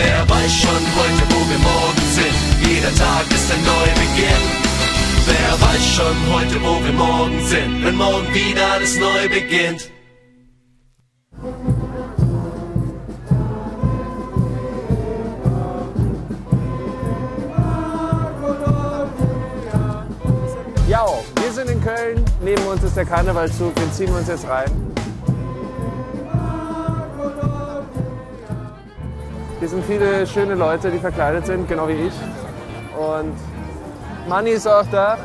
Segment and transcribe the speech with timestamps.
[0.00, 2.70] Wer weiß schon heute, wo wir morgen sind?
[2.70, 4.44] Jeder Tag ist ein Neubeginn.
[5.26, 7.84] Wer weiß schon heute, wo wir morgen sind?
[7.84, 9.90] Wenn morgen wieder alles neu beginnt.
[20.86, 21.06] Ja,
[21.42, 24.70] wir sind in Köln, neben uns ist der Karnevalzug, den ziehen wir uns jetzt rein.
[29.58, 32.12] Hier sind viele schöne Leute, die verkleidet sind, genau wie ich.
[32.96, 33.34] Und
[34.28, 35.18] Manni ist auch da.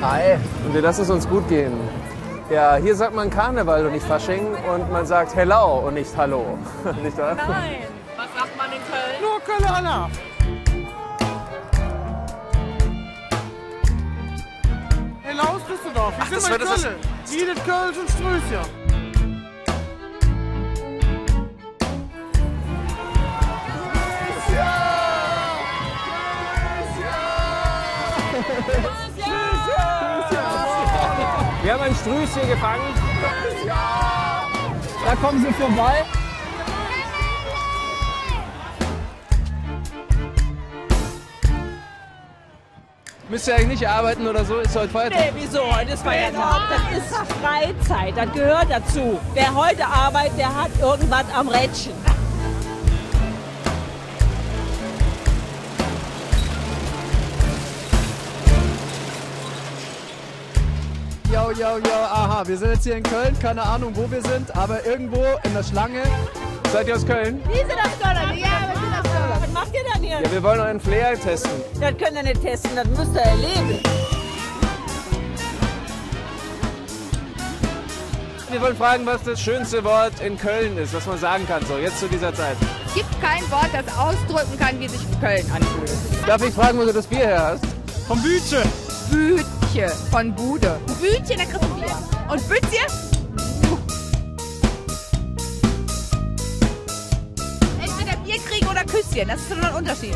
[0.00, 0.36] Hi.
[0.66, 1.72] Und wir lassen es uns gut gehen.
[2.50, 6.58] Ja, hier sagt man Karneval und nicht Fasching und man sagt Hello und nicht Hallo.
[7.02, 7.34] nicht wahr?
[7.36, 7.76] Nein.
[8.16, 9.20] Was sagt man in Köln?
[9.22, 10.10] Nur Kölner.
[15.22, 16.14] Hello aus Düsseldorf.
[16.24, 16.94] Ich das bin war bei das- Kölle.
[17.30, 18.81] Edith Kölsch und Strößchen.
[31.62, 32.82] Wir haben ein Strüßchen gefangen.
[35.04, 36.04] Da kommen sie vorbei.
[43.28, 44.58] Müsst ihr eigentlich nicht arbeiten oder so?
[44.58, 45.18] Ist heute Feiertag?
[45.18, 45.74] Nee, wieso?
[45.74, 46.60] Heute ist Feiertag.
[46.68, 48.14] Das ist Freizeit.
[48.14, 49.18] Das gehört dazu.
[49.32, 52.11] Wer heute arbeitet, der hat irgendwas am Rädchen.
[61.52, 64.56] Yo, yo, yo, aha, wir sind jetzt hier in Köln, keine Ahnung, wo wir sind,
[64.56, 66.02] aber irgendwo in der Schlange.
[66.72, 67.42] Seid ihr aus Köln?
[67.46, 68.32] Wie sind das Kölner?
[68.32, 69.36] Ja, wir sind das Kölner.
[69.38, 70.20] Was macht ihr denn hier?
[70.22, 71.50] Ja, wir wollen euren Flair testen.
[71.78, 73.80] Das könnt ihr nicht testen, das müsst ihr erleben.
[78.50, 81.76] Wir wollen fragen, was das schönste Wort in Köln ist, was man sagen kann, so
[81.76, 82.56] jetzt zu dieser Zeit.
[82.86, 85.92] Es gibt kein Wort, das ausdrücken kann, wie sich Köln anfühlt.
[86.26, 87.64] Darf ich fragen, wo du das Bier her hast?
[88.08, 88.62] Vom Bütche.
[89.72, 90.78] Bütche von Bude.
[91.00, 91.96] Bütchen, da kriegst du Bier.
[92.30, 92.86] Und Bützchen?
[97.80, 100.14] Entweder Bier kriegen oder Küsschen, das ist schon ein Unterschied.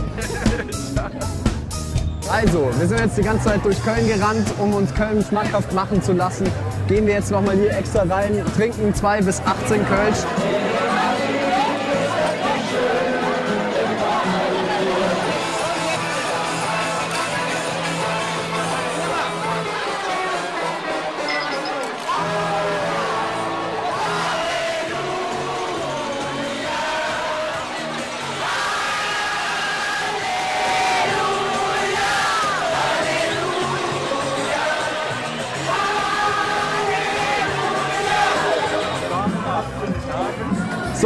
[2.29, 6.03] Also, wir sind jetzt die ganze Zeit durch Köln gerannt, um uns Köln schmackhaft machen
[6.03, 6.47] zu lassen.
[6.87, 10.19] Gehen wir jetzt nochmal hier extra rein, trinken 2 bis 18 Kölsch.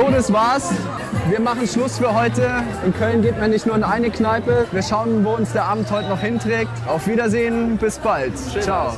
[0.00, 0.70] So, das war's.
[1.28, 2.50] Wir machen Schluss für heute.
[2.86, 4.66] In Köln geht man nicht nur in eine Kneipe.
[4.72, 6.70] Wir schauen, wo uns der Abend heute noch hinträgt.
[6.86, 8.32] Auf Wiedersehen, bis bald.
[8.62, 8.94] Ciao.